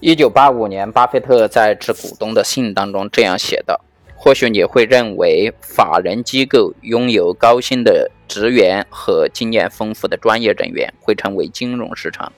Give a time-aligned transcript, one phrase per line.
[0.00, 3.80] 一九八五年，巴菲特在致股东的信当中这样写道
[4.14, 12.30] ：“或许你会认为法人机构拥有高薪的职员和经验丰富的专业人员会成为金融市场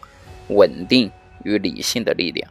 [0.51, 1.11] 稳定
[1.43, 2.49] 与理性的力量，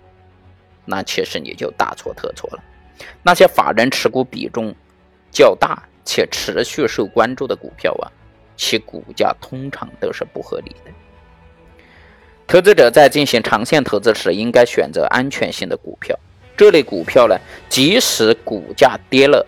[0.83, 2.61] 那其实你就大错特错了。
[3.23, 4.75] 那些法人持股比重
[5.31, 8.11] 较大且持续受关注的股票啊，
[8.57, 10.91] 其股价通常都是不合理的。”
[12.47, 16.17] 投资者在进行长线投资时，应该选择安全性的股票。
[16.55, 17.37] 这类股票呢，
[17.67, 19.45] 即使股价跌了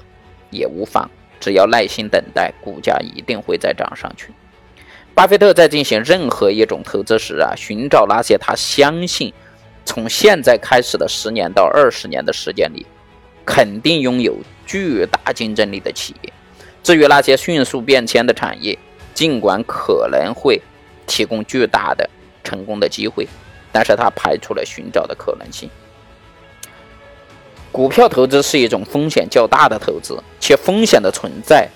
[0.51, 4.33] 也无妨，只要耐心等待，股价一定会再涨上去。
[5.15, 9.33] 巴菲特在进行任何一种投资时啊，寻找那些他相信
[9.85, 12.85] 从现在开始的十年到二十年的时间里，
[13.45, 16.33] 肯定拥有巨大竞争力的企业。
[16.83, 18.77] 至于那些迅速变迁的产业，
[19.13, 20.61] 尽管可能会
[21.07, 22.09] 提供巨大的。
[22.49, 23.27] 成功的机会，
[23.71, 25.69] 但是他排除了寻找的可能性。
[27.71, 31.69] 股票投资是一种风险较大的投资，且风险的存在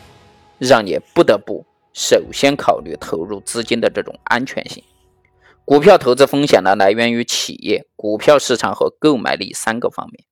[0.57, 1.63] 让你不得不
[1.93, 4.83] 首先考虑投入资金的这种安全性。
[5.65, 10.25] 股票投资风险呢，来源于企业、股票市场和购买力三个方面。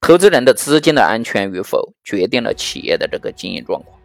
[0.00, 3.98] 投资人的资金的安全与否，决定了企业的这个经营状况。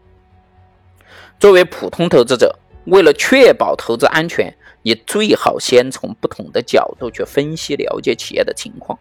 [1.39, 4.53] 作为普通投资者，为了确保投资安全，
[4.89, 8.97] 你最好先从不同的角度去分析了解企业的情况，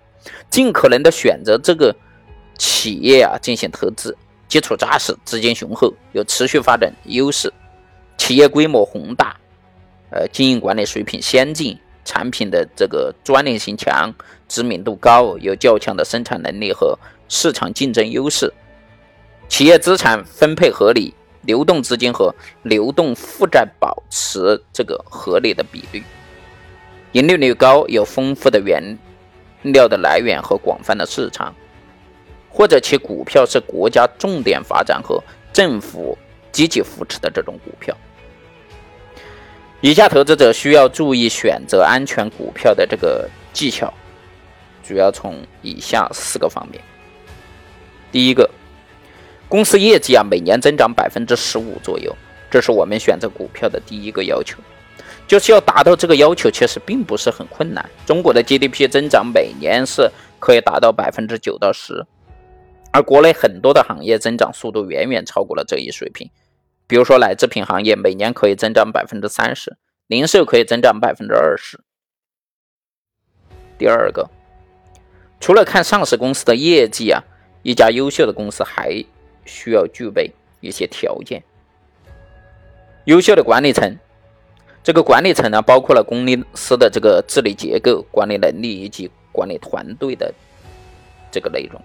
[0.50, 1.96] 尽可能的选择这个
[2.58, 4.14] 企业啊进行投资。
[4.48, 7.50] 基础扎实，资金雄厚，有持续发展优势，
[8.18, 9.34] 企业规模宏大，
[10.10, 14.12] 呃，经营管理水平先进，产品的这个专利性强，
[14.46, 16.98] 知名度高，有较强的生产能力和
[17.30, 18.52] 市场竞争优势，
[19.48, 21.14] 企业资产分配合理。
[21.42, 26.02] 流动资金和流动负债保持这个合理的比率，
[27.12, 28.98] 盈利率高，有丰富的原
[29.62, 31.54] 料的来源和广泛的市场，
[32.50, 36.18] 或者其股票是国家重点发展和政府
[36.52, 37.96] 积极扶持的这种股票。
[39.80, 43.92] 以下投资者需要注意选择安全股票的这个技巧，
[44.82, 46.82] 主要从以下四个方面。
[48.10, 48.50] 第一个。
[49.48, 52.14] 公司业绩啊，每年增长百分之十五左右，
[52.50, 54.58] 这是我们选择股票的第一个要求，
[55.26, 57.88] 就是要达到这个要求，其实并不是很困难。
[58.04, 62.04] 中国的 GDP 增长每年是可以达到百分之九到十，
[62.92, 66.30] 而国内很多的行业增长速度远远超过了这一水平。
[66.86, 69.78] 比如说奶制品行业每年可以增长百分之三十，
[70.08, 71.80] 零售可以增长百分之二十。
[73.78, 74.28] 第二个，
[75.40, 77.22] 除了看上市公司的业绩啊，
[77.62, 79.02] 一家优秀的公司还。
[79.48, 81.42] 需要具备一些条件，
[83.06, 83.98] 优秀的管理层。
[84.84, 90.32] 这个管理层呢，包括了公司的这个治理结构、管理能力以及管理团队的
[91.30, 91.80] 这个内容，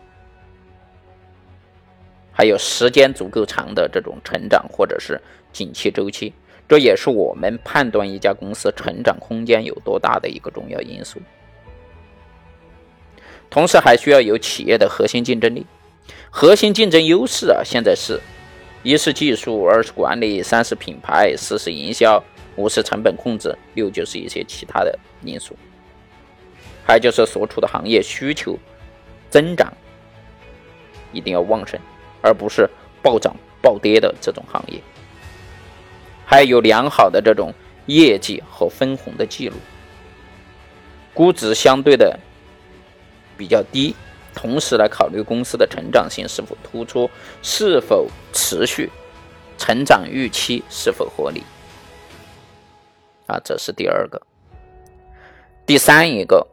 [2.31, 5.19] 还有时间足够长的这种成长或者是
[5.51, 6.34] 景气周期，
[6.69, 11.19] 这也是我们判断一家公司成长空间有多大的一个重要因素。
[13.50, 15.66] 同时，还需要有企业的核心竞争力。
[16.35, 18.19] 核心竞争优势啊，现在是
[18.81, 22.21] 一是技术，二是管理，三是品牌，四是营销，
[22.55, 25.55] 五是成本控制，六就是一些其他的因素。
[26.83, 28.57] 还有就是所处的行业需求
[29.29, 29.71] 增长
[31.11, 31.79] 一定要旺盛，
[32.23, 32.67] 而不是
[33.03, 34.81] 暴涨暴跌的这种行业。
[36.25, 37.53] 还有良好的这种
[37.85, 39.55] 业绩和分红的记录，
[41.13, 42.19] 估值相对的
[43.38, 43.95] 比较低。
[44.33, 47.09] 同时来考虑公司的成长性是否突出，
[47.41, 48.89] 是否持续，
[49.57, 51.44] 成长预期是否合理。
[53.27, 54.21] 啊，这是第二个。
[55.66, 56.47] 第三一个，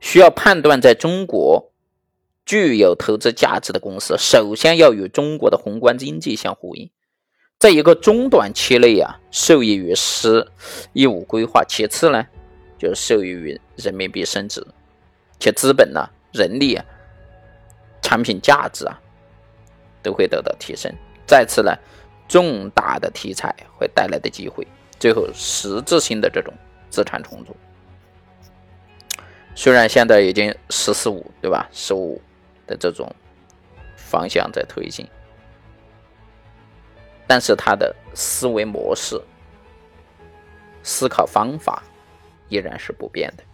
[0.00, 1.70] 需要判断在中国
[2.44, 6.90] 具有投资价值的公司，首先要与中国的宏观经济相呼应，
[7.58, 10.48] 在一个中短期内啊，受益于“十
[10.92, 12.26] 一五”规划；其次呢，
[12.78, 14.66] 就是受益于人民币升值，
[15.38, 16.08] 且资本呢。
[16.34, 16.84] 人力啊，
[18.02, 19.00] 产品价值啊，
[20.02, 20.92] 都会得到提升。
[21.24, 21.72] 再次呢，
[22.28, 24.66] 重大的题材会带来的机会，
[24.98, 26.52] 最后实质性的这种
[26.90, 27.56] 资产重组。
[29.54, 32.20] 虽然现在已经“十四五”对吧？“十五”
[32.66, 33.08] 的这种
[33.96, 35.08] 方向在推进，
[37.28, 39.22] 但是它的思维模式、
[40.82, 41.80] 思考方法
[42.48, 43.44] 依然是不变的。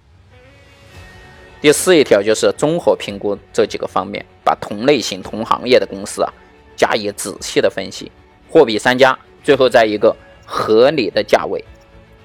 [1.60, 6.32] 第四一条就是综合评估这几个方面，把同类型、同行业的公司啊
[6.74, 8.10] 加以仔细的分析，
[8.48, 10.16] 货比三家，最后在一个
[10.46, 11.62] 合理的价位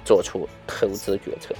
[0.06, 1.54] 做出投资决策。